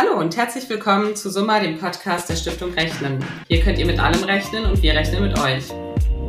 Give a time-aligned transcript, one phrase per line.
[0.00, 3.18] Hallo und herzlich willkommen zu Summa, dem Podcast der Stiftung Rechnen.
[3.48, 5.64] Hier könnt ihr mit allem rechnen und wir rechnen mit euch.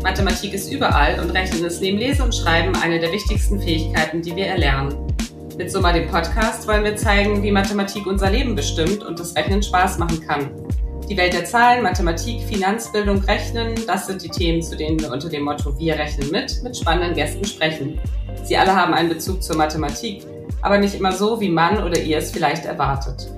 [0.02, 4.36] Mathematik ist überall und Rechnen ist neben Lesen und Schreiben eine der wichtigsten Fähigkeiten, die
[4.36, 4.96] wir erlernen.
[5.56, 9.62] Mit Summa, dem Podcast, wollen wir zeigen, wie Mathematik unser Leben bestimmt und das Rechnen
[9.62, 10.50] Spaß machen kann.
[11.08, 15.30] Die Welt der Zahlen, Mathematik, Finanzbildung, Rechnen, das sind die Themen, zu denen wir unter
[15.30, 18.00] dem Motto Wir rechnen mit mit spannenden Gästen sprechen.
[18.44, 20.24] Sie alle haben einen Bezug zur Mathematik,
[20.64, 23.30] aber nicht immer so, wie man oder ihr es vielleicht erwartet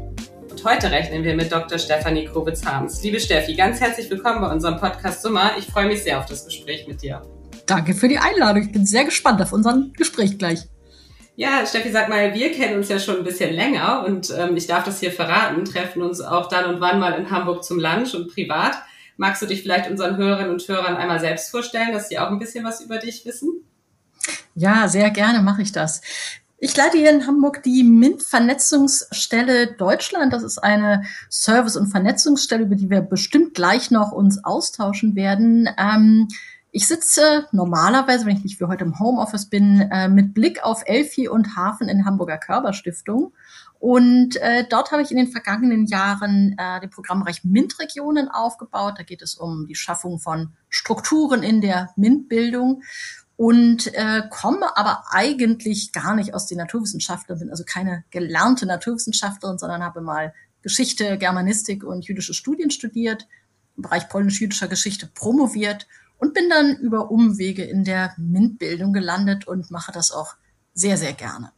[0.64, 1.80] heute rechnen wir mit Dr.
[1.80, 3.02] Stefanie Krowitz-Harms.
[3.04, 5.54] Liebe Steffi, ganz herzlich willkommen bei unserem Podcast Summer.
[5.58, 7.22] Ich freue mich sehr auf das Gespräch mit dir.
[7.66, 8.64] Danke für die Einladung.
[8.64, 10.68] Ich bin sehr gespannt auf unser Gespräch gleich.
[11.36, 14.68] Ja, Steffi, sag mal, wir kennen uns ja schon ein bisschen länger und ähm, ich
[14.68, 18.14] darf das hier verraten, treffen uns auch dann und wann mal in Hamburg zum Lunch
[18.14, 18.76] und privat.
[19.18, 22.40] Magst du dich vielleicht unseren Hörerinnen und Hörern einmal selbst vorstellen, dass sie auch ein
[22.40, 23.66] bisschen was über dich wissen?
[24.54, 26.02] Ja, sehr gerne mache ich das.
[26.64, 30.32] Ich leite hier in Hamburg die MINT-Vernetzungsstelle Deutschland.
[30.32, 35.68] Das ist eine Service- und Vernetzungsstelle, über die wir bestimmt gleich noch uns austauschen werden.
[35.76, 36.28] Ähm,
[36.70, 40.84] ich sitze normalerweise, wenn ich nicht wie heute im Homeoffice bin, äh, mit Blick auf
[40.86, 43.34] Elfi und Hafen in Hamburger Körperstiftung.
[43.80, 48.94] Und äh, dort habe ich in den vergangenen Jahren äh, den Programmbereich MINT-Regionen aufgebaut.
[49.00, 52.84] Da geht es um die Schaffung von Strukturen in der MINT-Bildung
[53.42, 59.58] und äh, komme aber eigentlich gar nicht aus den Naturwissenschaften, bin also keine gelernte Naturwissenschaftlerin,
[59.58, 63.28] sondern habe mal Geschichte, Germanistik und jüdische Studien studiert,
[63.78, 65.88] im Bereich polnisch-jüdischer Geschichte promoviert
[66.20, 70.36] und bin dann über Umwege in der MINT-Bildung gelandet und mache das auch
[70.76, 71.52] sehr, sehr gerne.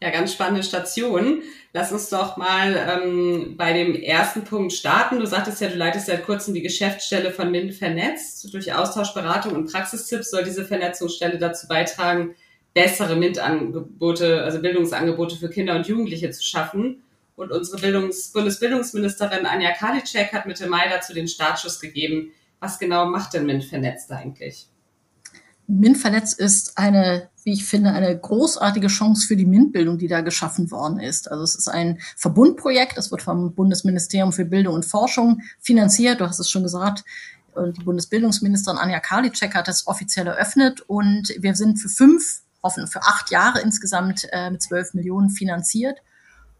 [0.00, 1.42] Ja, ganz spannende Station.
[1.72, 5.18] Lass uns doch mal ähm, bei dem ersten Punkt starten.
[5.18, 8.52] Du sagtest ja, du leitest seit kurzem die Geschäftsstelle von MINT vernetzt.
[8.54, 12.36] Durch Austausch, Beratung und Praxistipps soll diese Vernetzungsstelle dazu beitragen,
[12.74, 17.02] bessere MINT-Angebote, also Bildungsangebote für Kinder und Jugendliche zu schaffen.
[17.34, 22.32] Und unsere Bildungs Bundesbildungsministerin Anja Karliczek hat Mitte Mai dazu den Startschuss gegeben.
[22.60, 24.68] Was genau macht denn MINT vernetzt eigentlich?
[25.68, 30.70] MINT-Vernetz ist eine, wie ich finde, eine großartige Chance für die MINT-Bildung, die da geschaffen
[30.70, 31.30] worden ist.
[31.30, 36.20] Also es ist ein Verbundprojekt, das wird vom Bundesministerium für Bildung und Forschung finanziert.
[36.20, 37.04] Du hast es schon gesagt.
[37.54, 42.86] Und die Bundesbildungsministerin Anja Karliczek hat das offiziell eröffnet und wir sind für fünf, offen
[42.86, 46.00] für acht Jahre insgesamt äh, mit zwölf Millionen finanziert.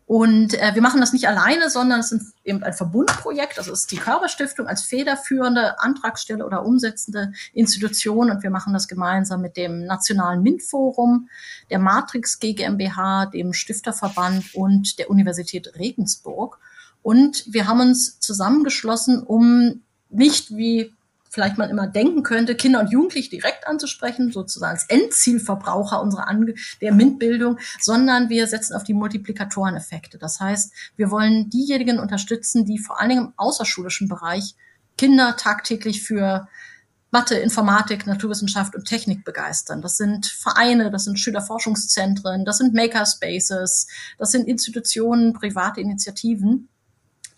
[0.09, 3.59] Und äh, wir machen das nicht alleine, sondern es ist eben ein Verbundprojekt.
[3.59, 8.31] Das ist die Körperstiftung als federführende Antragstelle oder umsetzende Institution.
[8.31, 11.29] Und wir machen das gemeinsam mit dem Nationalen MINT-Forum,
[11.69, 16.59] der Matrix GmbH, dem Stifterverband und der Universität Regensburg.
[17.03, 20.95] Und wir haben uns zusammengeschlossen, um nicht wie
[21.31, 26.55] vielleicht man immer denken könnte, Kinder und Jugendliche direkt anzusprechen, sozusagen als Endzielverbraucher unserer Ange
[26.81, 30.19] der MINT-Bildung, sondern wir setzen auf die Multiplikatoreneffekte.
[30.19, 34.55] Das heißt, wir wollen diejenigen unterstützen, die vor allen Dingen im außerschulischen Bereich
[34.97, 36.49] Kinder tagtäglich für
[37.11, 39.81] Mathe, Informatik, Naturwissenschaft und Technik begeistern.
[39.81, 43.87] Das sind Vereine, das sind Schülerforschungszentren, das sind Makerspaces,
[44.19, 46.69] das sind Institutionen, private Initiativen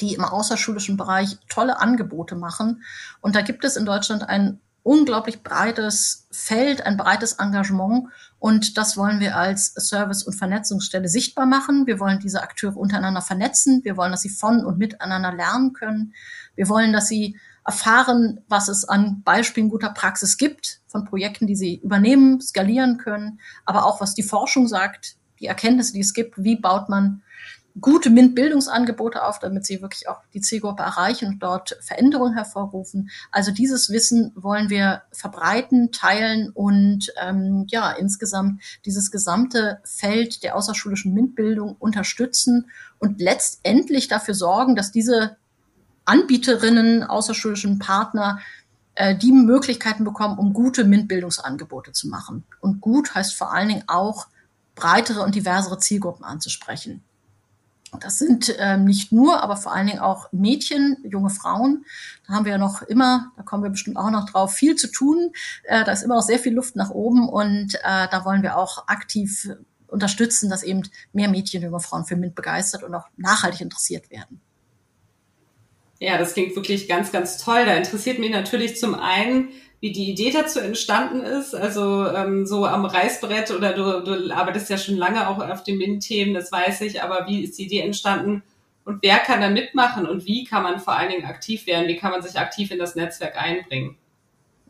[0.00, 2.82] die im außerschulischen Bereich tolle Angebote machen.
[3.20, 8.08] Und da gibt es in Deutschland ein unglaublich breites Feld, ein breites Engagement.
[8.38, 11.86] Und das wollen wir als Service- und Vernetzungsstelle sichtbar machen.
[11.86, 13.84] Wir wollen diese Akteure untereinander vernetzen.
[13.84, 16.14] Wir wollen, dass sie von und miteinander lernen können.
[16.54, 21.56] Wir wollen, dass sie erfahren, was es an Beispielen guter Praxis gibt, von Projekten, die
[21.56, 26.42] sie übernehmen, skalieren können, aber auch was die Forschung sagt, die Erkenntnisse, die es gibt,
[26.42, 27.22] wie baut man
[27.80, 33.10] gute MINT-Bildungsangebote auf, damit sie wirklich auch die Zielgruppe erreichen und dort Veränderungen hervorrufen.
[33.30, 40.56] Also dieses Wissen wollen wir verbreiten, teilen und ähm, ja insgesamt dieses gesamte Feld der
[40.56, 45.36] außerschulischen MINT-Bildung unterstützen und letztendlich dafür sorgen, dass diese
[46.04, 48.40] Anbieterinnen, außerschulischen Partner
[48.94, 52.44] äh, die Möglichkeiten bekommen, um gute MINT-Bildungsangebote zu machen.
[52.60, 54.26] Und gut heißt vor allen Dingen auch
[54.74, 57.04] breitere und diversere Zielgruppen anzusprechen.
[57.98, 61.84] Das sind ähm, nicht nur, aber vor allen Dingen auch Mädchen, junge Frauen.
[62.26, 64.90] Da haben wir ja noch immer, da kommen wir bestimmt auch noch drauf, viel zu
[64.90, 65.32] tun.
[65.64, 68.56] Äh, da ist immer noch sehr viel Luft nach oben und äh, da wollen wir
[68.56, 69.48] auch aktiv
[69.88, 70.82] unterstützen, dass eben
[71.12, 74.40] mehr Mädchen, junge Frauen für MINT begeistert und auch nachhaltig interessiert werden.
[76.00, 77.66] Ja, das klingt wirklich ganz, ganz toll.
[77.66, 79.50] Da interessiert mich natürlich zum einen,
[79.80, 81.54] wie die Idee dazu entstanden ist.
[81.54, 85.76] Also ähm, so am Reißbrett oder du, du arbeitest ja schon lange auch auf den
[85.76, 88.42] MINT-Themen, das weiß ich, aber wie ist die Idee entstanden
[88.84, 91.86] und wer kann da mitmachen und wie kann man vor allen Dingen aktiv werden?
[91.86, 93.96] Wie kann man sich aktiv in das Netzwerk einbringen?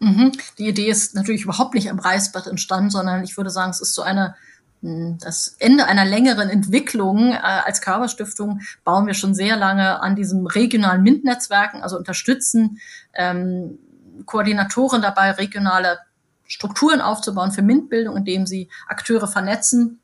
[0.00, 0.32] Mhm.
[0.58, 3.94] Die Idee ist natürlich überhaupt nicht am Reißbrett entstanden, sondern ich würde sagen, es ist
[3.94, 4.34] so eine
[4.82, 7.32] das Ende einer längeren Entwicklung.
[7.32, 12.78] Äh, als Körperstiftung bauen wir schon sehr lange an diesem regionalen MINT-Netzwerken, also unterstützen
[13.14, 13.78] ähm,
[14.24, 15.98] Koordinatoren dabei, regionale
[16.46, 19.99] Strukturen aufzubauen für MINT-Bildung, indem sie Akteure vernetzen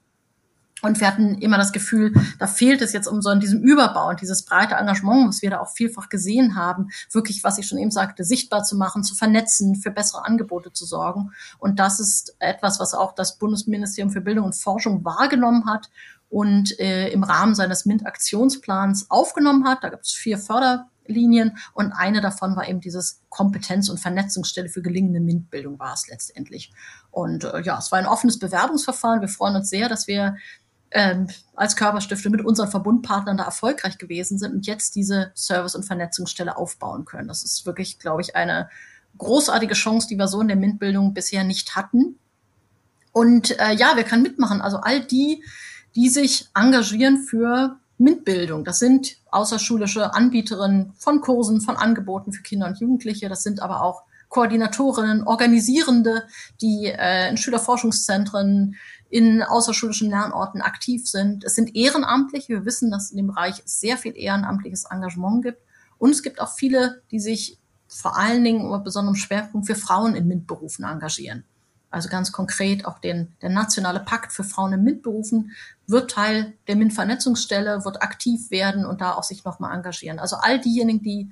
[0.82, 4.10] und wir hatten immer das Gefühl, da fehlt es jetzt um so in diesem Überbau
[4.10, 7.78] und dieses breite Engagement, was wir da auch vielfach gesehen haben, wirklich, was ich schon
[7.78, 11.32] eben sagte, sichtbar zu machen, zu vernetzen, für bessere Angebote zu sorgen.
[11.58, 15.90] Und das ist etwas, was auch das Bundesministerium für Bildung und Forschung wahrgenommen hat
[16.28, 19.82] und äh, im Rahmen seines MINT-Aktionsplans aufgenommen hat.
[19.82, 24.82] Da gibt es vier Förderlinien und eine davon war eben dieses Kompetenz- und Vernetzungsstelle für
[24.82, 26.70] gelingende MINT-Bildung war es letztendlich.
[27.10, 29.22] Und äh, ja, es war ein offenes Bewerbungsverfahren.
[29.22, 30.36] Wir freuen uns sehr, dass wir
[30.96, 35.84] ähm, als Körperstifte mit unseren Verbundpartnern da erfolgreich gewesen sind und jetzt diese Service- und
[35.84, 37.28] Vernetzungsstelle aufbauen können.
[37.28, 38.70] Das ist wirklich, glaube ich, eine
[39.18, 42.18] großartige Chance, die wir so in der MINT-Bildung bisher nicht hatten.
[43.12, 44.62] Und äh, ja, wir können mitmachen.
[44.62, 45.44] Also all die,
[45.94, 48.64] die sich engagieren für MINT-Bildung.
[48.64, 53.28] Das sind außerschulische Anbieterinnen von Kursen, von Angeboten für Kinder und Jugendliche.
[53.28, 56.24] Das sind aber auch Koordinatorinnen, Organisierende,
[56.60, 58.76] die äh, in Schülerforschungszentren,
[59.08, 61.44] in außerschulischen Lernorten aktiv sind.
[61.44, 62.48] Es sind Ehrenamtliche.
[62.48, 65.62] Wir wissen, dass in dem Bereich sehr viel ehrenamtliches Engagement gibt.
[65.98, 67.58] Und es gibt auch viele, die sich
[67.88, 71.44] vor allen Dingen mit besonderem Schwerpunkt für Frauen in MINT-Berufen engagieren.
[71.90, 75.52] Also ganz konkret auch den, der nationale Pakt für Frauen in MINT-Berufen
[75.86, 80.18] wird Teil der MINT-Vernetzungsstelle, wird aktiv werden und da auch sich nochmal engagieren.
[80.18, 81.30] Also all diejenigen, die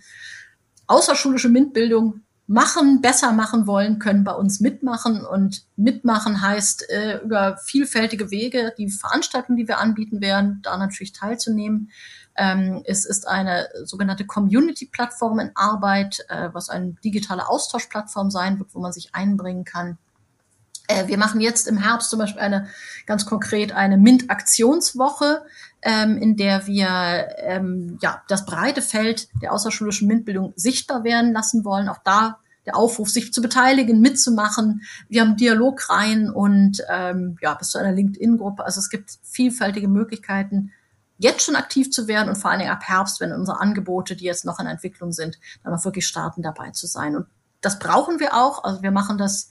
[0.87, 5.25] außerschulische MINT-Bildung machen, besser machen wollen, können bei uns mitmachen.
[5.25, 11.13] Und mitmachen heißt äh, über vielfältige Wege, die Veranstaltungen, die wir anbieten werden, da natürlich
[11.13, 11.91] teilzunehmen.
[12.37, 18.75] Ähm, es ist eine sogenannte Community-Plattform in Arbeit, äh, was eine digitale Austauschplattform sein wird,
[18.75, 19.99] wo man sich einbringen kann.
[20.89, 22.69] Äh, wir machen jetzt im Herbst zum Beispiel eine
[23.07, 25.43] ganz konkret eine MINT-Aktionswoche,
[25.85, 31.65] ähm, in der wir ähm, ja das breite Feld der außerschulischen MINT-Bildung sichtbar werden lassen
[31.65, 31.89] wollen.
[31.89, 34.83] Auch da der Aufruf, sich zu beteiligen, mitzumachen.
[35.11, 38.65] Wir haben Dialogreihen und ähm, ja bis zu einer LinkedIn-Gruppe.
[38.65, 40.73] Also es gibt vielfältige Möglichkeiten,
[41.19, 44.25] jetzt schon aktiv zu werden und vor allen Dingen ab Herbst, wenn unsere Angebote, die
[44.25, 47.15] jetzt noch in Entwicklung sind, dann auch wirklich starten, dabei zu sein.
[47.15, 47.27] Und
[47.61, 48.65] das brauchen wir auch.
[48.65, 49.51] Also wir machen das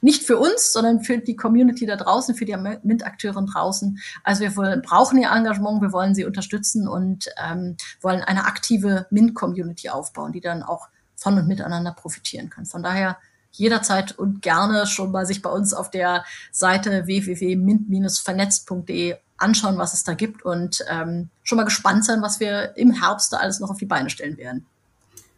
[0.00, 3.98] nicht für uns, sondern für die Community da draußen, für die MINT-Akteure draußen.
[4.24, 9.06] Also wir wollen, brauchen ihr Engagement, wir wollen sie unterstützen und ähm, wollen eine aktive
[9.10, 12.66] MINT-Community aufbauen, die dann auch von und miteinander profitieren kann.
[12.66, 13.18] Von daher
[13.52, 20.02] jederzeit und gerne schon mal sich bei uns auf der Seite www.mint-vernetzt.de anschauen, was es
[20.04, 23.70] da gibt und ähm, schon mal gespannt sein, was wir im Herbst da alles noch
[23.70, 24.66] auf die Beine stellen werden.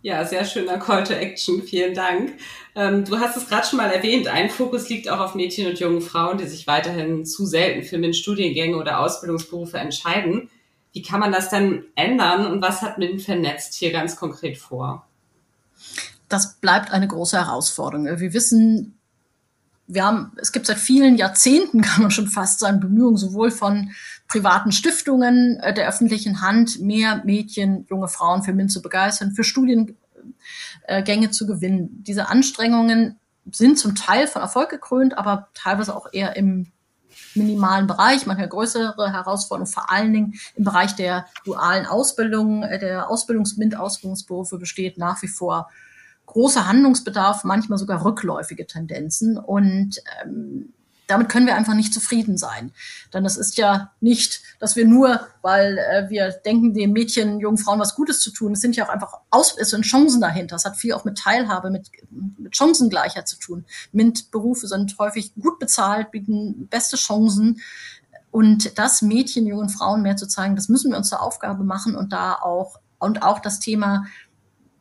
[0.04, 1.62] Ja, sehr schöner Call to Action.
[1.62, 2.34] Vielen Dank.
[2.74, 4.28] Ähm, du hast es gerade schon mal erwähnt.
[4.28, 7.96] Ein Fokus liegt auch auf Mädchen und jungen Frauen, die sich weiterhin zu selten für
[7.96, 10.50] MINT-Studiengänge oder Ausbildungsberufe entscheiden.
[10.92, 15.06] Wie kann man das denn ändern und was hat MINT vernetzt hier ganz konkret vor?
[16.28, 18.04] Das bleibt eine große Herausforderung.
[18.04, 18.98] Wir wissen,
[19.86, 23.90] wir haben, es gibt seit vielen Jahrzehnten, kann man schon fast sagen, Bemühungen sowohl von
[24.28, 29.44] privaten Stiftungen äh, der öffentlichen Hand, mehr Mädchen, junge Frauen für MINT zu begeistern, für
[29.44, 29.94] Studiengänge
[31.30, 32.02] zu gewinnen.
[32.06, 33.18] Diese Anstrengungen
[33.50, 36.72] sind zum Teil von Erfolg gekrönt, aber teilweise auch eher im
[37.34, 43.10] minimalen Bereich, manchmal größere Herausforderungen, vor allen Dingen im Bereich der dualen Ausbildung, äh, der
[43.10, 45.70] Ausbildungs-MINT-Ausbildungsberufe besteht nach wie vor
[46.26, 49.36] großer Handlungsbedarf, manchmal sogar rückläufige Tendenzen.
[49.36, 50.72] Und ähm,
[51.06, 52.72] damit können wir einfach nicht zufrieden sein.
[53.12, 57.58] Denn das ist ja nicht, dass wir nur, weil äh, wir denken, den Mädchen, jungen
[57.58, 60.56] Frauen was Gutes zu tun, es sind ja auch einfach Aus es sind Chancen dahinter.
[60.56, 63.64] Es hat viel auch mit Teilhabe, mit, mit Chancengleichheit zu tun.
[63.92, 67.60] MINT-Berufe sind häufig gut bezahlt, bieten beste Chancen.
[68.30, 71.94] Und das Mädchen, jungen Frauen mehr zu zeigen, das müssen wir uns zur Aufgabe machen
[71.94, 74.06] und da auch, und auch das Thema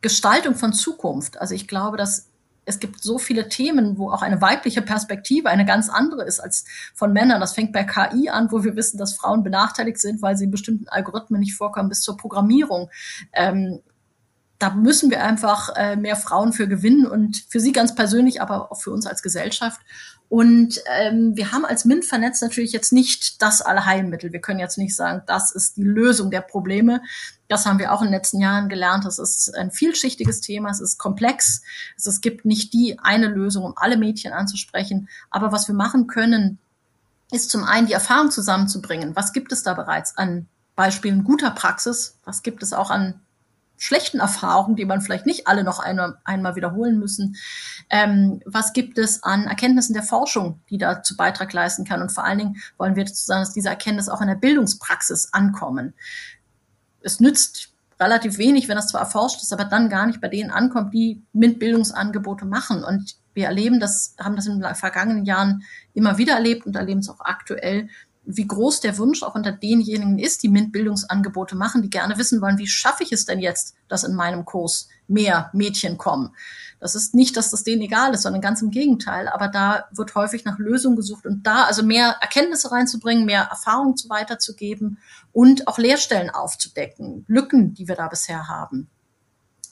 [0.00, 1.40] Gestaltung von Zukunft.
[1.40, 2.30] Also ich glaube, dass
[2.64, 6.64] es gibt so viele Themen, wo auch eine weibliche Perspektive eine ganz andere ist als
[6.94, 7.40] von Männern.
[7.40, 10.50] Das fängt bei KI an, wo wir wissen, dass Frauen benachteiligt sind, weil sie in
[10.50, 12.90] bestimmten Algorithmen nicht vorkommen, bis zur Programmierung.
[13.32, 13.80] Ähm,
[14.58, 18.72] da müssen wir einfach äh, mehr Frauen für gewinnen und für sie ganz persönlich, aber
[18.72, 19.80] auch für uns als Gesellschaft.
[20.28, 24.32] Und ähm, wir haben als MINT vernetzt natürlich jetzt nicht das Allheilmittel.
[24.32, 27.02] Wir können jetzt nicht sagen, das ist die Lösung der Probleme.
[27.46, 29.04] Das haben wir auch in den letzten Jahren gelernt.
[29.04, 30.70] Das ist ein vielschichtiges Thema.
[30.70, 31.62] Es ist komplex.
[31.96, 35.08] Es gibt nicht die eine Lösung, um alle Mädchen anzusprechen.
[35.30, 36.58] Aber was wir machen können,
[37.30, 39.14] ist zum einen die Erfahrung zusammenzubringen.
[39.14, 42.16] Was gibt es da bereits an Beispielen guter Praxis?
[42.24, 43.20] Was gibt es auch an
[43.76, 47.36] schlechten Erfahrungen, die man vielleicht nicht alle noch einmal, einmal wiederholen müssen.
[47.90, 52.00] Ähm, was gibt es an Erkenntnissen der Forschung, die dazu Beitrag leisten kann?
[52.00, 55.32] Und vor allen Dingen wollen wir dazu sagen, dass diese Erkenntnisse auch in der Bildungspraxis
[55.32, 55.94] ankommen.
[57.02, 60.50] Es nützt relativ wenig, wenn das zwar erforscht ist, aber dann gar nicht bei denen
[60.50, 62.82] ankommt, die MINT-Bildungsangebote machen.
[62.84, 65.62] Und wir erleben das, haben das in den vergangenen Jahren
[65.92, 67.88] immer wieder erlebt und erleben es auch aktuell,
[68.26, 72.58] wie groß der Wunsch auch unter denjenigen ist, die MINT-Bildungsangebote machen, die gerne wissen wollen,
[72.58, 76.30] wie schaffe ich es denn jetzt, dass in meinem Kurs mehr Mädchen kommen.
[76.80, 79.28] Das ist nicht, dass das denen egal ist, sondern ganz im Gegenteil.
[79.28, 83.96] Aber da wird häufig nach Lösungen gesucht und da also mehr Erkenntnisse reinzubringen, mehr Erfahrung
[83.96, 84.98] zu weiterzugeben
[85.32, 88.88] und auch Lehrstellen aufzudecken, Lücken, die wir da bisher haben.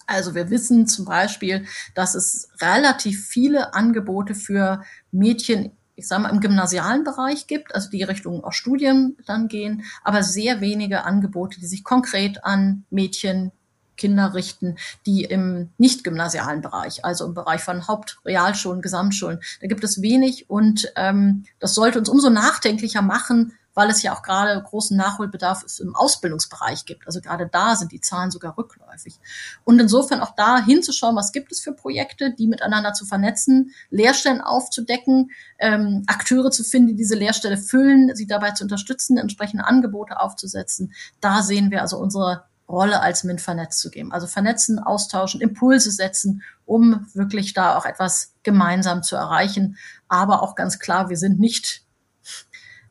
[0.07, 6.31] Also wir wissen zum Beispiel, dass es relativ viele Angebote für Mädchen ich sage mal,
[6.31, 11.61] im gymnasialen Bereich gibt, also die Richtung auch Studien dann gehen, aber sehr wenige Angebote,
[11.61, 13.53] die sich konkret an Mädchen,
[13.97, 19.85] Kinder richten, die im nicht gymnasialen Bereich, also im Bereich von Hauptrealschulen, Gesamtschulen, da gibt
[19.85, 24.61] es wenig und ähm, das sollte uns umso nachdenklicher machen, weil es ja auch gerade
[24.63, 27.07] großen Nachholbedarf im Ausbildungsbereich gibt.
[27.07, 29.19] Also gerade da sind die Zahlen sogar rückläufig.
[29.65, 34.41] Und insofern auch da hinzuschauen, was gibt es für Projekte, die miteinander zu vernetzen, Lehrstellen
[34.41, 40.21] aufzudecken, ähm, Akteure zu finden, die diese Lehrstelle füllen, sie dabei zu unterstützen, entsprechende Angebote
[40.21, 40.93] aufzusetzen.
[41.21, 44.13] Da sehen wir also unsere Rolle als MINT vernetzt zu geben.
[44.13, 49.77] Also vernetzen, austauschen, Impulse setzen, um wirklich da auch etwas gemeinsam zu erreichen.
[50.09, 51.83] Aber auch ganz klar, wir sind nicht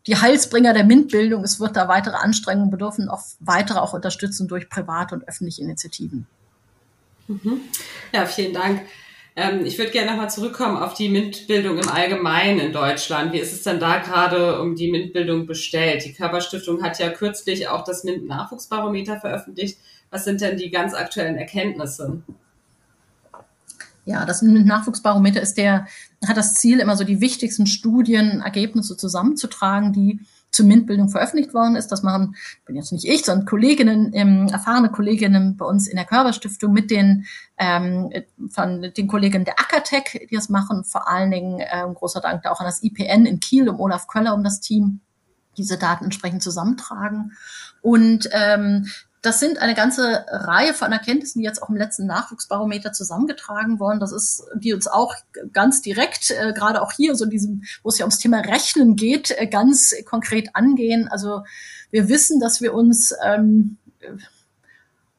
[0.08, 1.44] die Heilsbringer der MINT-Bildung.
[1.44, 6.28] Es wird da weitere Anstrengungen bedürfen, auch weitere auch unterstützen durch private und öffentliche Initiativen.
[7.28, 7.62] Mhm.
[8.12, 8.82] Ja, vielen Dank.
[9.36, 13.32] Ähm, ich würde gerne nochmal zurückkommen auf die MINT-Bildung im Allgemeinen in Deutschland.
[13.32, 16.04] Wie ist es denn da gerade um die MINT-Bildung bestellt?
[16.06, 19.78] Die Körperstiftung hat ja kürzlich auch das MINT-Nachwuchsbarometer veröffentlicht.
[20.10, 22.22] Was sind denn die ganz aktuellen Erkenntnisse?
[24.04, 25.88] Ja, das Nachwuchsbarometer ist der,
[26.28, 30.20] hat das Ziel, immer so die wichtigsten Studienergebnisse zusammenzutragen, die
[30.52, 31.92] zur MINT-Bildung veröffentlicht worden ist.
[31.92, 36.06] Das machen, bin jetzt nicht ich, sondern Kolleginnen, ähm, erfahrene Kolleginnen bei uns in der
[36.06, 37.26] Körperstiftung mit den,
[37.58, 38.12] ähm,
[38.50, 40.84] von den Kolleginnen der Ackertech, die das machen.
[40.84, 44.08] Vor allen Dingen ähm, großer Dank da auch an das IPN in Kiel, um Olaf
[44.08, 45.02] Köller, um das Team
[45.58, 47.34] diese Daten entsprechend zusammentragen.
[47.82, 48.88] Und ähm,
[49.22, 54.00] das sind eine ganze Reihe von Erkenntnissen, die jetzt auch im letzten Nachwuchsbarometer zusammengetragen worden.
[54.00, 55.16] Das ist, die uns auch
[55.54, 58.96] ganz direkt, äh, gerade auch hier, so in diesem, wo es ja ums Thema Rechnen
[58.96, 61.08] geht, äh, ganz konkret angehen.
[61.08, 61.44] Also
[61.92, 63.78] wir wissen, dass wir uns, ähm,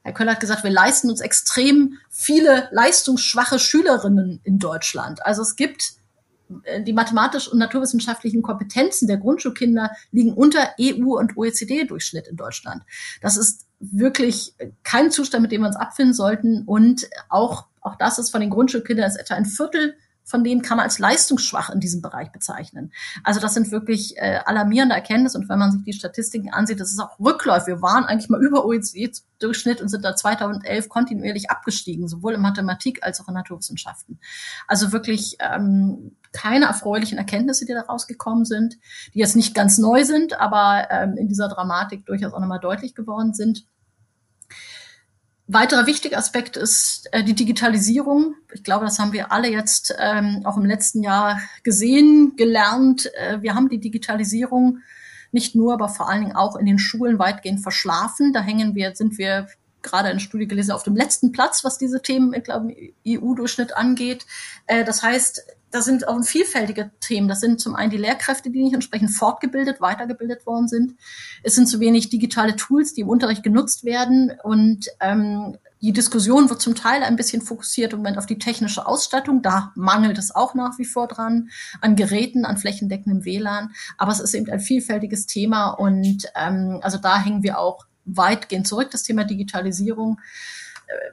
[0.02, 5.25] Herr Köller hat gesagt, wir leisten uns extrem viele leistungsschwache Schülerinnen in Deutschland.
[5.25, 6.01] Also es gibt äh,
[6.80, 12.82] die mathematisch- und naturwissenschaftlichen Kompetenzen der Grundschulkinder liegen unter EU- und OECD-Durchschnitt in Deutschland.
[13.21, 16.62] Das ist wirklich kein Zustand, mit dem wir uns abfinden sollten.
[16.64, 19.94] Und auch, auch das ist von den Grundschulkindern ist etwa ein Viertel
[20.25, 22.93] von denen kann man als leistungsschwach in diesem Bereich bezeichnen.
[23.25, 25.38] Also das sind wirklich äh, alarmierende Erkenntnisse.
[25.38, 27.67] Und wenn man sich die Statistiken ansieht, das ist auch rückläufig.
[27.67, 33.02] Wir waren eigentlich mal über OECD-Durchschnitt und sind da 2011 kontinuierlich abgestiegen, sowohl in Mathematik
[33.02, 34.21] als auch in Naturwissenschaften.
[34.67, 38.79] Also wirklich ähm, keine erfreulichen Erkenntnisse, die da rausgekommen sind,
[39.14, 42.95] die jetzt nicht ganz neu sind, aber ähm, in dieser Dramatik durchaus auch nochmal deutlich
[42.95, 43.67] geworden sind.
[45.49, 48.37] Weiterer wichtiger Aspekt ist äh, die Digitalisierung.
[48.53, 53.11] Ich glaube, das haben wir alle jetzt ähm, auch im letzten Jahr gesehen, gelernt.
[53.17, 54.79] Äh, wir haben die Digitalisierung
[55.33, 58.33] nicht nur, aber vor allen Dingen auch in den Schulen weitgehend verschlafen.
[58.33, 59.49] Da hängen wir, sind wir
[59.83, 62.75] gerade eine Studie gelesen, auf dem letzten Platz, was diese Themen, ich glaube,
[63.07, 64.27] EU-Durchschnitt angeht.
[64.67, 67.29] Äh, das heißt, da sind auch vielfältige Themen.
[67.29, 70.95] Das sind zum einen die Lehrkräfte, die nicht entsprechend fortgebildet, weitergebildet worden sind.
[71.43, 74.33] Es sind zu wenig digitale Tools, die im Unterricht genutzt werden.
[74.45, 78.87] Und ähm, die Diskussion wird zum Teil ein bisschen fokussiert im Moment auf die technische
[78.87, 79.41] Ausstattung.
[79.41, 81.49] Da mangelt es auch nach wie vor dran,
[81.81, 83.73] an Geräten, an flächendeckendem WLAN.
[83.97, 85.71] Aber es ist eben ein vielfältiges Thema.
[85.71, 90.21] Und ähm, also da hängen wir auch weitgehend zurück, das Thema Digitalisierung.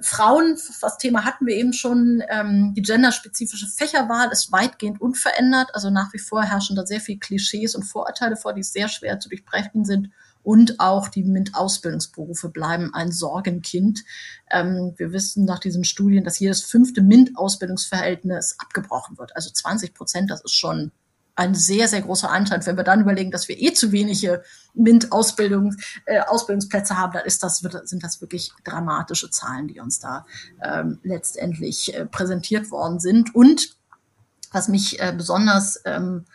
[0.01, 5.73] Frauen, das Thema hatten wir eben schon, ähm, die genderspezifische Fächerwahl ist weitgehend unverändert.
[5.73, 9.19] Also nach wie vor herrschen da sehr viele Klischees und Vorurteile vor, die sehr schwer
[9.19, 10.09] zu durchbrechen sind.
[10.41, 14.03] Und auch die MINT-Ausbildungsberufe bleiben ein Sorgenkind.
[14.49, 19.35] Ähm, wir wissen nach diesen Studien, dass jedes fünfte MINT-Ausbildungsverhältnis abgebrochen wird.
[19.35, 20.91] Also 20 Prozent, das ist schon
[21.39, 22.65] ein sehr, sehr großer Anteil.
[22.65, 24.43] Wenn wir dann überlegen, dass wir eh zu wenige
[24.73, 25.73] MINT-Ausbildung,
[26.05, 30.25] äh, Ausbildungsplätze haben, dann ist das, sind das wirklich dramatische Zahlen, die uns da
[30.61, 33.33] ähm, letztendlich äh, präsentiert worden sind.
[33.33, 33.77] Und
[34.51, 36.25] was mich äh, besonders ähm,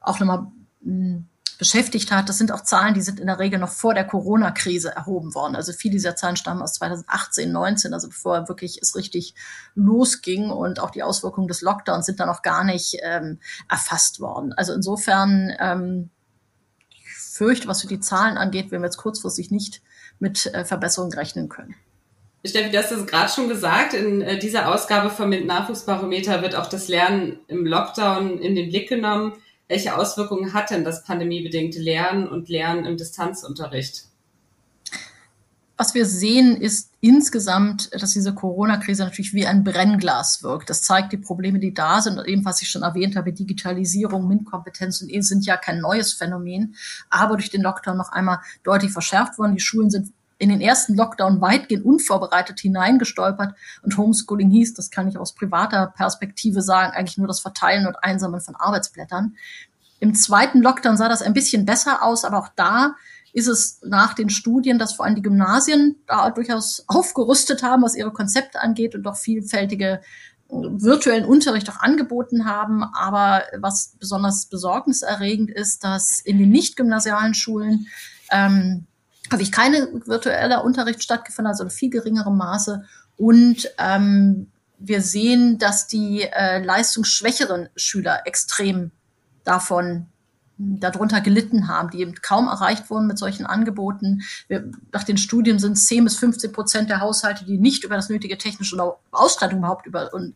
[0.00, 0.48] auch nochmal
[0.82, 1.28] hm,
[1.62, 2.28] beschäftigt hat.
[2.28, 5.54] Das sind auch Zahlen, die sind in der Regel noch vor der Corona-Krise erhoben worden.
[5.54, 9.36] Also viele dieser Zahlen stammen aus 2018, 19, also bevor wirklich es richtig
[9.76, 13.38] losging und auch die Auswirkungen des Lockdowns sind da noch gar nicht ähm,
[13.70, 14.52] erfasst worden.
[14.54, 16.10] Also insofern ähm,
[16.90, 19.82] ich fürchte, was für die Zahlen angeht, werden wir jetzt kurzfristig nicht
[20.18, 21.76] mit äh, Verbesserungen rechnen können.
[22.44, 26.66] Steffi, du hast es gerade schon gesagt, in äh, dieser Ausgabe vom MINT-Nachwuchsbarometer wird auch
[26.66, 29.34] das Lernen im Lockdown in den Blick genommen.
[29.72, 34.04] Welche Auswirkungen hat denn das pandemiebedingte Lernen und Lernen im Distanzunterricht?
[35.78, 40.68] Was wir sehen, ist insgesamt, dass diese Corona-Krise natürlich wie ein Brennglas wirkt.
[40.68, 42.18] Das zeigt die Probleme, die da sind.
[42.18, 46.12] Und eben, was ich schon erwähnt habe, Digitalisierung, MINT-Kompetenz und eh sind ja kein neues
[46.12, 46.74] Phänomen,
[47.08, 49.54] aber durch den Lockdown noch einmal deutlich verschärft worden.
[49.54, 55.06] Die Schulen sind in den ersten Lockdown weitgehend unvorbereitet hineingestolpert und Homeschooling hieß, das kann
[55.06, 59.36] ich aus privater Perspektive sagen, eigentlich nur das Verteilen und Einsammeln von Arbeitsblättern.
[60.00, 62.96] Im zweiten Lockdown sah das ein bisschen besser aus, aber auch da
[63.32, 67.94] ist es nach den Studien, dass vor allem die Gymnasien da durchaus aufgerüstet haben, was
[67.94, 70.00] ihre Konzepte angeht und doch vielfältige äh,
[70.50, 72.82] virtuellen Unterricht auch angeboten haben.
[72.82, 77.86] Aber was besonders besorgniserregend ist, dass in den nicht gymnasialen Schulen
[78.32, 78.88] ähm,
[79.32, 82.84] habe ich keine virtueller Unterricht stattgefunden, also in viel geringerem Maße.
[83.16, 88.90] Und ähm, wir sehen, dass die äh, leistungsschwächeren Schüler extrem
[89.44, 90.06] davon
[90.78, 94.22] darunter gelitten haben, die eben kaum erreicht wurden mit solchen Angeboten.
[94.48, 97.96] Wir, nach den Studien sind es 10 bis 15 Prozent der Haushalte, die nicht über
[97.96, 98.76] das nötige technische
[99.10, 100.34] Ausstattung überhaupt über und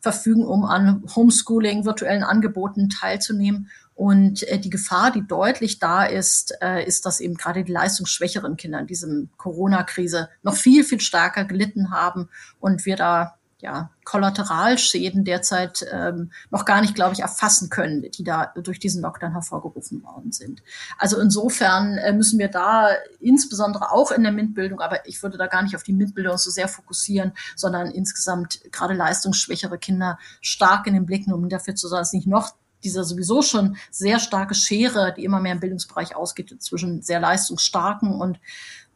[0.00, 3.70] verfügen, um an Homeschooling, virtuellen Angeboten teilzunehmen.
[3.94, 8.56] Und äh, die Gefahr, die deutlich da ist, äh, ist, dass eben gerade die leistungsschwächeren
[8.56, 12.28] Kinder in diesem Corona-Krise noch viel, viel stärker gelitten haben
[12.60, 18.22] und wir da ja, Kollateralschäden derzeit ähm, noch gar nicht, glaube ich, erfassen können, die
[18.22, 20.62] da durch diesen Lockdown hervorgerufen worden sind.
[20.96, 25.48] Also insofern äh, müssen wir da insbesondere auch in der MINT-Bildung, aber ich würde da
[25.48, 30.94] gar nicht auf die MINT-Bildung so sehr fokussieren, sondern insgesamt gerade leistungsschwächere Kinder stark in
[30.94, 32.52] den Blick nehmen, um dafür zu sorgen, dass nicht noch
[32.84, 38.12] dieser sowieso schon sehr starke Schere, die immer mehr im Bildungsbereich ausgeht, zwischen sehr leistungsstarken
[38.12, 38.38] und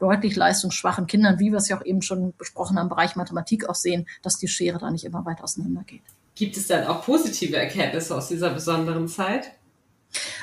[0.03, 3.69] deutlich leistungsschwachen Kindern, wie wir es ja auch eben schon besprochen haben, im Bereich Mathematik
[3.69, 6.03] auch sehen, dass die Schere da nicht immer weit auseinander geht.
[6.35, 9.53] Gibt es dann auch positive Erkenntnisse aus dieser besonderen Zeit?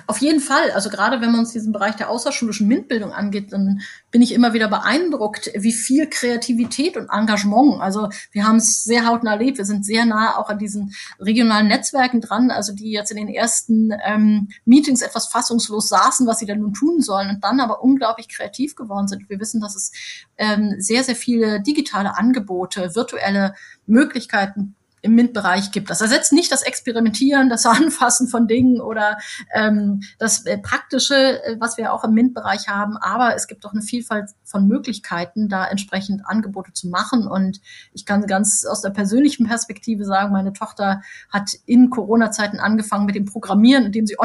[0.08, 0.71] Auf jeden Fall.
[0.71, 4.53] Also gerade wenn man uns diesen Bereich der außerschulischen MINT-Bildung angeht, dann bin ich immer
[4.53, 7.82] wieder beeindruckt, wie viel Kreativität und Engagement.
[7.82, 9.58] Also wir haben es sehr hautnah erlebt.
[9.58, 13.29] Wir sind sehr nah auch an diesen regionalen Netzwerken dran, also die jetzt in den
[13.29, 17.84] ersten ähm, Meetings etwas fassungslos saßen, was sie denn nun tun sollen und dann aber
[17.84, 19.29] unglaublich kreativ geworden sind.
[19.29, 19.91] Wir wissen, dass es
[20.38, 23.53] ähm, sehr, sehr viele digitale Angebote, virtuelle
[23.86, 25.89] Möglichkeiten im MINT-Bereich gibt.
[25.89, 29.17] Das ersetzt nicht das Experimentieren, das Anfassen von Dingen oder
[29.53, 33.73] ähm, das äh, Praktische, äh, was wir auch im MINT-Bereich haben, aber es gibt auch
[33.73, 37.27] eine Vielfalt von Möglichkeiten, da entsprechend Angebote zu machen.
[37.27, 37.62] Und
[37.93, 43.15] ich kann ganz aus der persönlichen Perspektive sagen, meine Tochter hat in Corona-Zeiten angefangen mit
[43.15, 44.17] dem Programmieren, indem sie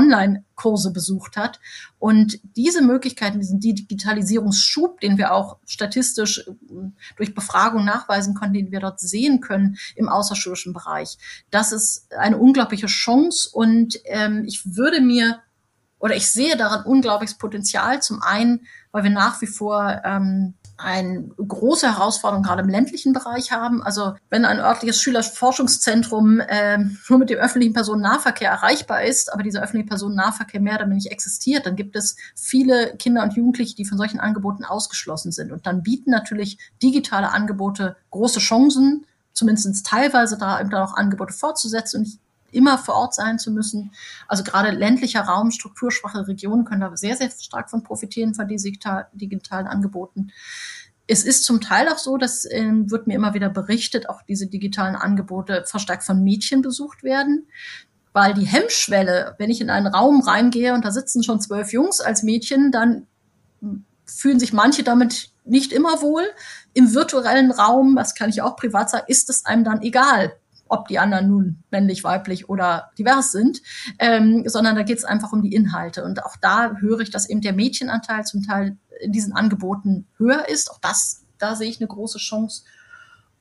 [0.55, 1.61] Online-Kurse besucht hat.
[1.99, 6.53] Und diese Möglichkeiten, diesen Digitalisierungsschub, den wir auch statistisch äh,
[7.17, 11.19] durch Befragung nachweisen konnten, den wir dort sehen können im außerschulischen Bereich,
[11.51, 13.51] das ist eine unglaubliche Chance.
[13.53, 15.40] Und ähm, ich würde mir
[15.99, 18.03] oder ich sehe daran unglaubliches Potenzial.
[18.03, 23.52] Zum einen, weil wir nach wie vor ähm, eine große Herausforderung gerade im ländlichen Bereich
[23.52, 23.82] haben.
[23.82, 29.62] Also wenn ein örtliches Schülerforschungszentrum äh, nur mit dem öffentlichen Personennahverkehr erreichbar ist, aber dieser
[29.62, 33.98] öffentliche Personennahverkehr mehr damit nicht existiert, dann gibt es viele Kinder und Jugendliche, die von
[33.98, 35.52] solchen Angeboten ausgeschlossen sind.
[35.52, 42.00] Und dann bieten natürlich digitale Angebote große Chancen, zumindest teilweise da eben auch Angebote fortzusetzen.
[42.00, 42.18] Und ich
[42.55, 43.93] immer vor Ort sein zu müssen.
[44.29, 49.09] Also gerade ländlicher Raum, strukturschwache Regionen können da sehr, sehr stark von profitieren, von digital,
[49.12, 50.33] digitalen Angeboten.
[51.07, 54.47] Es ist zum Teil auch so, das äh, wird mir immer wieder berichtet, auch diese
[54.47, 57.47] digitalen Angebote verstärkt von Mädchen besucht werden
[58.14, 62.01] weil die Hemmschwelle, wenn ich in einen Raum reingehe und da sitzen schon zwölf Jungs
[62.01, 63.09] als Mädchen, dann
[64.07, 66.23] fühlen sich manche damit nicht immer wohl.
[66.75, 70.33] Im virtuellen Raum, das kann ich auch privat sagen, ist es einem dann egal,
[70.68, 73.61] ob die anderen nun männlich, weiblich oder divers sind,
[73.98, 76.05] ähm, sondern da geht es einfach um die Inhalte.
[76.05, 80.48] Und auch da höre ich, dass eben der Mädchenanteil zum Teil in diesen Angeboten höher
[80.48, 80.70] ist.
[80.70, 82.64] Auch das, da sehe ich eine große Chance.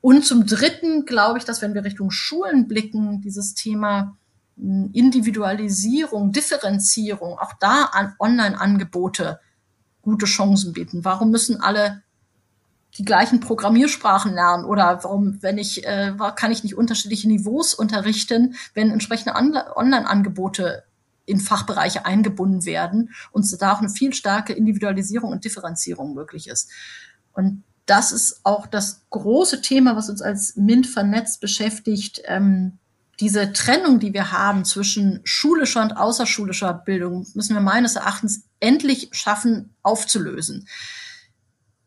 [0.02, 4.18] Und zum Dritten glaube ich, dass wenn wir Richtung Schulen blicken, dieses Thema
[4.58, 9.40] hm, Individualisierung, Differenzierung, auch da an Online-Angebote
[10.02, 11.06] gute Chancen bieten.
[11.06, 12.03] Warum müssen alle
[12.98, 18.56] die gleichen Programmiersprachen lernen oder warum, wenn ich, äh, kann ich nicht unterschiedliche Niveaus unterrichten,
[18.74, 20.84] wenn entsprechende Online-Angebote
[21.26, 26.70] in Fachbereiche eingebunden werden und da auch eine viel starke Individualisierung und Differenzierung möglich ist.
[27.34, 32.22] Und das ist auch das große Thema, was uns als MINT vernetzt beschäftigt.
[32.26, 32.78] Ähm,
[33.20, 39.10] diese Trennung, die wir haben zwischen schulischer und außerschulischer Bildung, müssen wir meines Erachtens endlich
[39.12, 40.68] schaffen aufzulösen.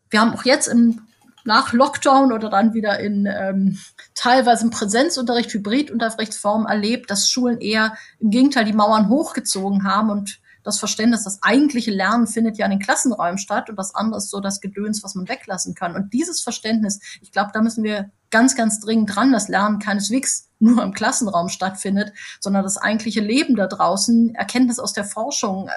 [0.09, 1.01] Wir haben auch jetzt im
[1.47, 3.79] nach Lockdown oder dann wieder in ähm,
[4.13, 10.39] teilweise im Präsenzunterricht, Hybridunterrichtsform erlebt, dass Schulen eher im Gegenteil die Mauern hochgezogen haben und
[10.67, 14.29] das Verständnis, das eigentliche Lernen findet ja in den Klassenräumen statt und das andere ist
[14.29, 15.95] so das Gedöns, was man weglassen kann.
[15.95, 20.49] Und dieses Verständnis, ich glaube, da müssen wir ganz, ganz dringend dran, dass Lernen keineswegs
[20.59, 25.69] nur im Klassenraum stattfindet, sondern das eigentliche Leben da draußen, Erkenntnis aus der Forschung,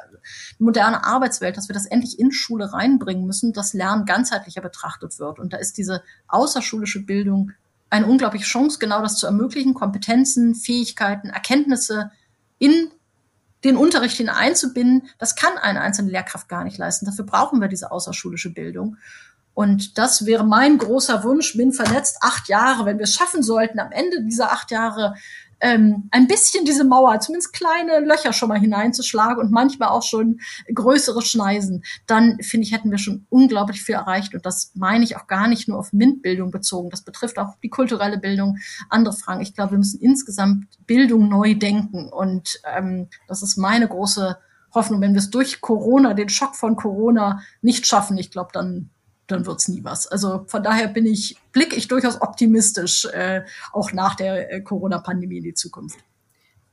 [0.59, 5.38] moderne Arbeitswelt, dass wir das endlich in Schule reinbringen müssen, dass Lernen ganzheitlicher betrachtet wird.
[5.38, 7.53] Und da ist diese außerschulische Bildung
[7.90, 12.11] eine unglaubliche Chance, genau das zu ermöglichen, Kompetenzen, Fähigkeiten, Erkenntnisse
[12.59, 12.90] in
[13.64, 17.07] den Unterricht hineinzubinden, das kann eine einzelne Lehrkraft gar nicht leisten.
[17.07, 18.96] Dafür brauchen wir diese außerschulische Bildung.
[19.53, 23.79] Und das wäre mein großer Wunsch, bin vernetzt, acht Jahre, wenn wir es schaffen sollten,
[23.79, 25.14] am Ende dieser acht Jahre
[25.61, 30.40] ähm, ein bisschen diese Mauer, zumindest kleine Löcher schon mal hineinzuschlagen und manchmal auch schon
[30.73, 34.35] größere Schneisen, dann finde ich, hätten wir schon unglaublich viel erreicht.
[34.35, 36.90] Und das meine ich auch gar nicht nur auf MINT-Bildung bezogen.
[36.90, 39.42] Das betrifft auch die kulturelle Bildung, andere Fragen.
[39.42, 42.09] Ich glaube, wir müssen insgesamt Bildung neu denken.
[42.09, 44.38] Und ähm, das ist meine große
[44.73, 45.01] Hoffnung.
[45.01, 48.90] Wenn wir es durch Corona, den Schock von Corona nicht schaffen, ich glaube, dann
[49.31, 50.07] dann wird's nie was.
[50.07, 55.38] Also von daher bin ich, blicke ich durchaus optimistisch, äh, auch nach der äh, Corona-Pandemie
[55.38, 55.99] in die Zukunft.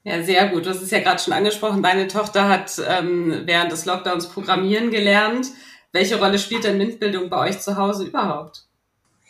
[0.04, 0.66] Ja, sehr gut.
[0.66, 1.84] Du hast es ja gerade schon angesprochen.
[1.84, 5.48] Deine Tochter hat ähm, während des Lockdowns Programmieren gelernt.
[5.92, 8.67] Welche Rolle spielt denn MINT-Bildung bei euch zu Hause überhaupt?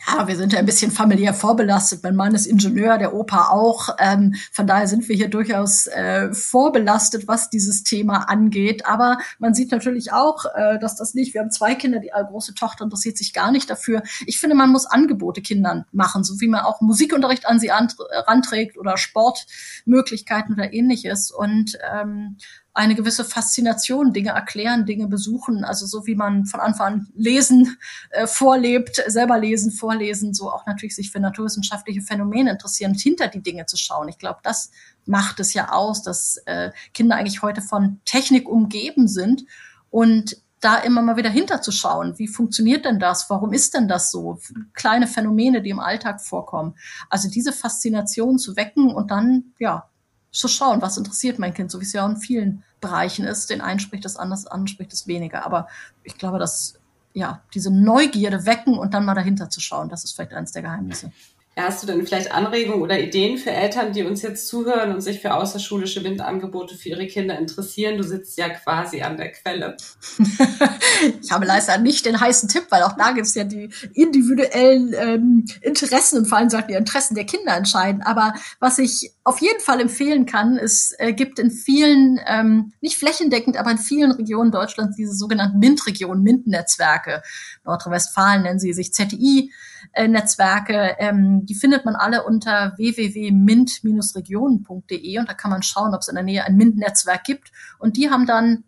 [0.08, 2.02] Ja, wir sind ja ein bisschen familiär vorbelastet.
[2.04, 3.90] Mein Mann ist Ingenieur, der Opa auch.
[4.00, 8.86] Ähm, von daher sind wir hier durchaus äh, vorbelastet, was dieses Thema angeht.
[8.86, 12.54] Aber man sieht natürlich auch, äh, dass das nicht, wir haben zwei Kinder, die große
[12.54, 14.02] Tochter interessiert sich gar nicht dafür.
[14.26, 18.78] Ich finde, man muss Angebote Kindern machen, so wie man auch Musikunterricht an sie ranträgt
[18.78, 21.32] oder Sportmöglichkeiten oder ähnliches.
[21.32, 22.38] Und ähm,
[22.78, 25.64] eine gewisse Faszination, Dinge erklären, Dinge besuchen.
[25.64, 27.78] Also so wie man von Anfang an lesen
[28.12, 33.42] äh, vorlebt, selber lesen, vorlesen, so auch natürlich sich für naturwissenschaftliche Phänomene interessieren hinter die
[33.42, 34.10] Dinge zu schauen.
[34.10, 34.70] Ich glaube, das
[35.08, 39.46] macht es ja aus, dass äh, Kinder eigentlich heute von Technik umgeben sind
[39.90, 42.20] und da immer mal wieder hinterzuschauen.
[42.20, 43.28] Wie funktioniert denn das?
[43.30, 44.40] Warum ist denn das so?
[44.74, 46.76] Kleine Phänomene, die im Alltag vorkommen.
[47.10, 49.90] Also diese Faszination zu wecken und dann, ja,
[50.38, 53.50] zu schauen, was interessiert mein Kind, so wie es ja in vielen Bereichen ist.
[53.50, 55.46] Den einen spricht es anders, anderen spricht es weniger.
[55.46, 55.68] Aber
[56.04, 56.80] ich glaube, dass
[57.14, 60.62] ja diese Neugierde wecken und dann mal dahinter zu schauen, das ist vielleicht eines der
[60.62, 61.12] Geheimnisse.
[61.58, 65.22] Hast du denn vielleicht Anregungen oder Ideen für Eltern, die uns jetzt zuhören und sich
[65.22, 67.98] für außerschulische MINT-Angebote für ihre Kinder interessieren?
[67.98, 69.76] Du sitzt ja quasi an der Quelle.
[71.22, 74.94] ich habe leider nicht den heißen Tipp, weil auch da gibt es ja die individuellen
[74.94, 78.04] ähm, Interessen und vor allem sollten die Interessen der Kinder entscheiden.
[78.04, 82.98] Aber was ich auf jeden Fall empfehlen kann, es äh, gibt in vielen, ähm, nicht
[82.98, 87.22] flächendeckend, aber in vielen Regionen Deutschlands diese sogenannten MINT-Regionen, MINT-Netzwerke.
[87.66, 89.52] Nordrhein-Westfalen nennen sie sich ZTI.
[89.92, 96.00] Äh, Netzwerke, ähm, die findet man alle unter www.mint-regionen.de und da kann man schauen, ob
[96.00, 97.52] es in der Nähe ein MINT-Netzwerk gibt.
[97.80, 98.64] Und die haben dann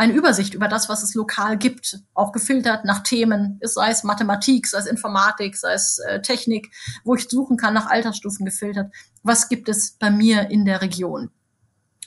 [0.00, 4.66] eine Übersicht über das, was es lokal gibt, auch gefiltert nach Themen, sei es Mathematik,
[4.66, 6.70] sei es Informatik, sei es äh, Technik,
[7.04, 8.94] wo ich suchen kann, nach Altersstufen gefiltert.
[9.22, 11.28] Was gibt es bei mir in der Region?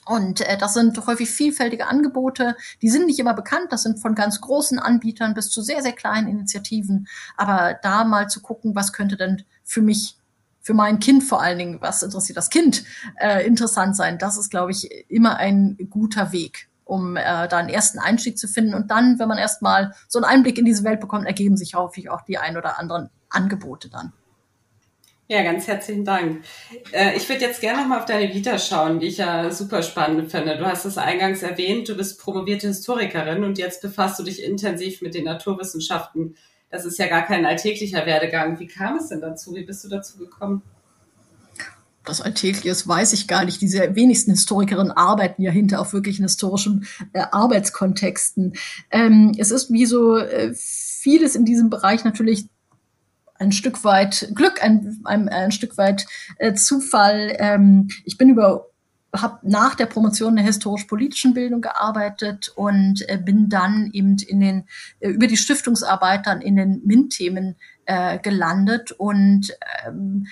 [0.07, 2.55] Und äh, das sind häufig vielfältige Angebote.
[2.81, 3.67] Die sind nicht immer bekannt.
[3.69, 7.07] Das sind von ganz großen Anbietern bis zu sehr, sehr kleinen Initiativen.
[7.37, 10.17] Aber da mal zu gucken, was könnte denn für mich,
[10.61, 12.85] für mein Kind vor allen Dingen, was interessiert das Kind,
[13.17, 14.17] äh, interessant sein.
[14.17, 18.47] Das ist, glaube ich, immer ein guter Weg, um äh, da einen ersten Einstieg zu
[18.47, 18.73] finden.
[18.73, 22.09] Und dann, wenn man erstmal so einen Einblick in diese Welt bekommt, ergeben sich häufig
[22.09, 24.13] auch die ein oder anderen Angebote dann.
[25.29, 26.43] Ja, ganz herzlichen Dank.
[26.91, 29.81] Äh, ich würde jetzt gerne noch mal auf deine Vita schauen, die ich ja super
[29.81, 30.57] spannend finde.
[30.57, 35.01] Du hast es eingangs erwähnt, du bist promovierte Historikerin und jetzt befasst du dich intensiv
[35.01, 36.35] mit den Naturwissenschaften.
[36.69, 38.59] Das ist ja gar kein alltäglicher Werdegang.
[38.59, 39.55] Wie kam es denn dazu?
[39.55, 40.61] Wie bist du dazu gekommen?
[42.05, 43.61] Das alltäglich ist, weiß ich gar nicht.
[43.61, 48.53] Diese wenigsten Historikerinnen arbeiten ja hinter auf wirklichen historischen äh, Arbeitskontexten.
[48.91, 52.47] Ähm, es ist wie so äh, vieles in diesem Bereich natürlich
[53.35, 56.05] ein Stück weit Glück, ein, ein, ein Stück weit
[56.37, 57.35] äh, Zufall.
[57.39, 58.67] Ähm, ich bin über
[59.15, 64.63] habe nach der Promotion der historisch-politischen Bildung gearbeitet und äh, bin dann eben in den
[64.99, 70.25] äh, über die Stiftungsarbeit dann in den MINT-Themen äh, gelandet und ähm,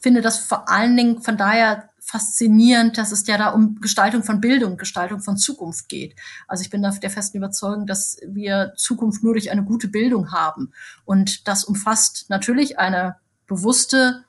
[0.00, 4.40] finde das vor allen Dingen von daher faszinierend, dass es ja da um Gestaltung von
[4.40, 6.16] Bildung, Gestaltung von Zukunft geht.
[6.48, 10.72] Also ich bin der festen Überzeugung, dass wir Zukunft nur durch eine gute Bildung haben.
[11.04, 14.24] Und das umfasst natürlich eine bewusste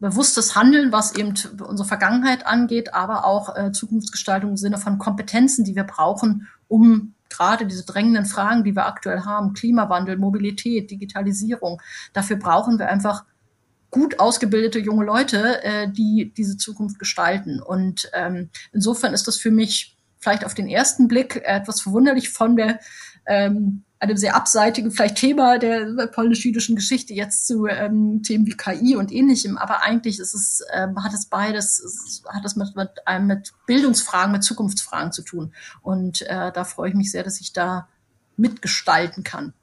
[0.00, 1.34] bewusstes Handeln, was eben
[1.66, 7.14] unsere Vergangenheit angeht, aber auch äh, Zukunftsgestaltung im Sinne von Kompetenzen, die wir brauchen, um
[7.30, 11.80] gerade diese drängenden Fragen, die wir aktuell haben, Klimawandel, Mobilität, Digitalisierung,
[12.12, 13.24] dafür brauchen wir einfach
[13.94, 17.62] gut ausgebildete junge Leute, äh, die diese Zukunft gestalten.
[17.62, 22.56] Und ähm, insofern ist das für mich vielleicht auf den ersten Blick etwas verwunderlich von
[22.56, 22.80] der
[23.24, 28.96] ähm, einem sehr abseitigen vielleicht Thema der polnisch-jüdischen Geschichte jetzt zu ähm, Themen wie KI
[28.96, 29.56] und ähnlichem.
[29.56, 33.52] Aber eigentlich ist es, ähm, hat es beides, es hat es mit, mit, einem mit
[33.66, 35.54] Bildungsfragen, mit Zukunftsfragen zu tun.
[35.82, 37.86] Und äh, da freue ich mich sehr, dass ich da
[38.36, 39.54] mitgestalten kann.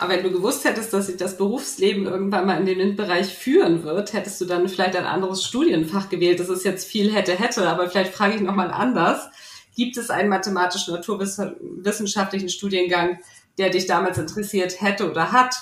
[0.00, 3.84] Aber wenn du gewusst hättest, dass sich das Berufsleben irgendwann mal in den MINT-Bereich führen
[3.84, 6.40] wird, hättest du dann vielleicht ein anderes Studienfach gewählt.
[6.40, 9.28] Das ist jetzt viel hätte, hätte, aber vielleicht frage ich nochmal anders.
[9.76, 13.18] Gibt es einen mathematischen naturwissenschaftlichen Studiengang,
[13.58, 15.54] der dich damals interessiert hätte oder hat?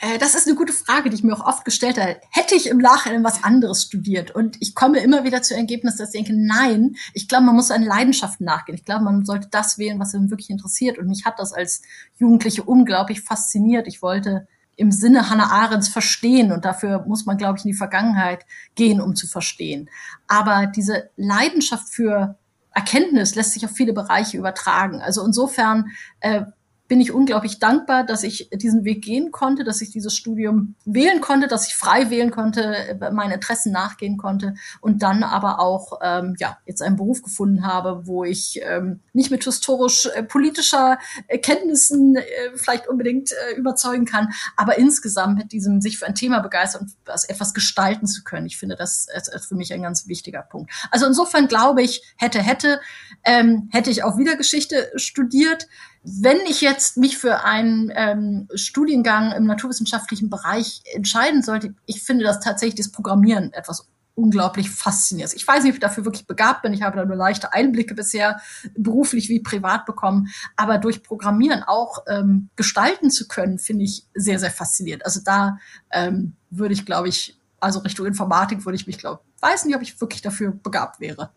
[0.00, 2.16] Äh, das ist eine gute Frage, die ich mir auch oft gestellt habe.
[2.30, 4.30] Hätte ich im Nachhinein was anderes studiert?
[4.34, 7.68] Und ich komme immer wieder zu Ergebnis, dass ich denke, nein, ich glaube, man muss
[7.68, 8.76] seinen Leidenschaften nachgehen.
[8.76, 10.98] Ich glaube, man sollte das wählen, was einen wirklich interessiert.
[10.98, 11.82] Und mich hat das als
[12.16, 13.86] Jugendliche unglaublich fasziniert.
[13.86, 17.76] Ich wollte im Sinne Hannah Arendts verstehen und dafür muss man, glaube ich, in die
[17.76, 19.90] Vergangenheit gehen, um zu verstehen.
[20.26, 22.38] Aber diese Leidenschaft für
[22.72, 25.02] Erkenntnis lässt sich auf viele Bereiche übertragen.
[25.02, 26.44] Also insofern äh,
[26.90, 31.20] bin ich unglaublich dankbar, dass ich diesen Weg gehen konnte, dass ich dieses Studium wählen
[31.20, 36.34] konnte, dass ich frei wählen konnte, meinen Interessen nachgehen konnte und dann aber auch ähm,
[36.40, 40.98] ja jetzt einen Beruf gefunden habe, wo ich ähm, nicht mit historisch-politischer
[41.28, 42.22] äh, Kenntnissen äh,
[42.56, 47.24] vielleicht unbedingt äh, überzeugen kann, aber insgesamt mit diesem sich für ein Thema begeistern und
[47.28, 48.46] etwas gestalten zu können.
[48.46, 50.72] Ich finde, das ist für mich ein ganz wichtiger Punkt.
[50.90, 52.80] Also insofern glaube ich, hätte, hätte,
[53.22, 55.68] ähm, hätte ich auch wieder Geschichte studiert.
[56.02, 62.24] Wenn ich jetzt mich für einen ähm, Studiengang im naturwissenschaftlichen Bereich entscheiden sollte, ich finde
[62.24, 65.34] das tatsächlich das Programmieren etwas unglaublich faszinierend.
[65.34, 66.72] Ich weiß nicht, ob ich dafür wirklich begabt bin.
[66.72, 68.40] Ich habe da nur leichte Einblicke bisher
[68.76, 70.28] beruflich wie privat bekommen.
[70.56, 75.04] Aber durch Programmieren auch ähm, gestalten zu können, finde ich sehr, sehr faszinierend.
[75.04, 75.58] Also da
[75.90, 79.82] ähm, würde ich, glaube ich, also Richtung Informatik würde ich mich, glaube weiß nicht, ob
[79.82, 81.30] ich wirklich dafür begabt wäre.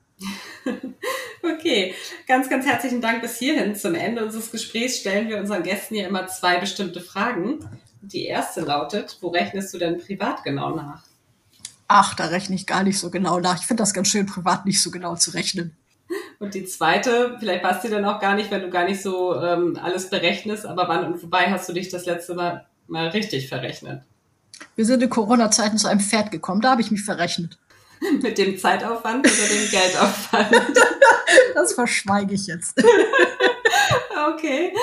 [1.43, 1.93] Okay,
[2.25, 3.75] ganz, ganz herzlichen Dank bis hierhin.
[3.75, 7.59] Zum Ende unseres Gesprächs stellen wir unseren Gästen hier immer zwei bestimmte Fragen.
[8.01, 11.03] Die erste lautet, wo rechnest du denn privat genau nach?
[11.89, 13.59] Ach, da rechne ich gar nicht so genau nach.
[13.59, 15.75] Ich finde das ganz schön, privat nicht so genau zu rechnen.
[16.39, 19.35] Und die zweite, vielleicht passt dir dann auch gar nicht, wenn du gar nicht so
[19.35, 23.49] ähm, alles berechnest, aber wann und wobei hast du dich das letzte Mal, mal richtig
[23.49, 24.03] verrechnet?
[24.75, 27.57] Wir sind in Corona-Zeiten zu einem Pferd gekommen, da habe ich mich verrechnet.
[28.21, 30.79] Mit dem Zeitaufwand oder dem Geldaufwand?
[31.55, 32.81] Das verschweige ich jetzt.
[34.35, 34.73] Okay.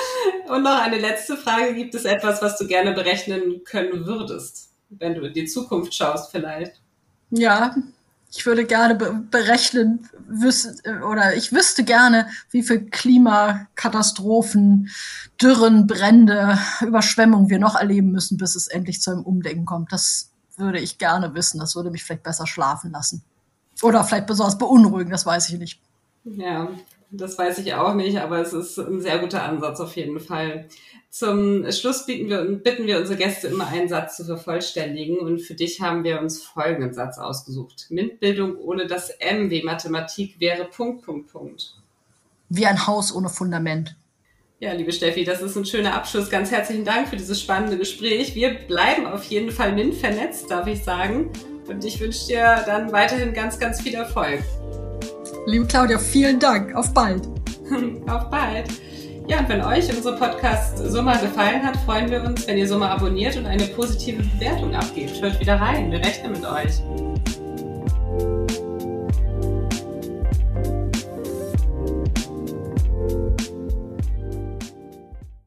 [0.48, 1.74] Und noch eine letzte Frage.
[1.74, 6.30] Gibt es etwas, was du gerne berechnen können würdest, wenn du in die Zukunft schaust
[6.30, 6.80] vielleicht?
[7.30, 7.74] Ja,
[8.32, 10.08] ich würde gerne be berechnen
[11.08, 14.90] oder ich wüsste gerne, wie viel Klimakatastrophen,
[15.40, 19.92] Dürren, Brände, Überschwemmungen wir noch erleben müssen, bis es endlich zu einem Umdenken kommt.
[19.92, 20.29] Das
[20.60, 21.58] würde ich gerne wissen.
[21.58, 23.22] Das würde mich vielleicht besser schlafen lassen.
[23.82, 25.80] Oder vielleicht besonders beunruhigen, das weiß ich nicht.
[26.24, 26.68] Ja,
[27.10, 30.68] das weiß ich auch nicht, aber es ist ein sehr guter Ansatz auf jeden Fall.
[31.08, 35.54] Zum Schluss bitten wir, bitten wir unsere Gäste immer einen Satz zu vervollständigen und für
[35.54, 37.86] dich haben wir uns folgenden Satz ausgesucht.
[37.88, 41.74] MINT-Bildung ohne das M wie Mathematik wäre Punkt, Punkt, Punkt.
[42.48, 43.96] Wie ein Haus ohne Fundament.
[44.62, 46.28] Ja, liebe Steffi, das ist ein schöner Abschluss.
[46.28, 48.34] Ganz herzlichen Dank für dieses spannende Gespräch.
[48.34, 51.30] Wir bleiben auf jeden Fall MINT vernetzt, darf ich sagen.
[51.66, 54.42] Und ich wünsche dir dann weiterhin ganz, ganz viel Erfolg.
[55.46, 56.74] Liebe Claudia, vielen Dank.
[56.74, 57.26] Auf bald.
[58.06, 58.68] Auf bald.
[59.26, 62.90] Ja, und wenn euch unser Podcast Summa gefallen hat, freuen wir uns, wenn ihr Summa
[62.90, 65.22] abonniert und eine positive Bewertung abgebt.
[65.22, 65.90] Hört wieder rein.
[65.90, 66.82] Wir rechnen mit euch.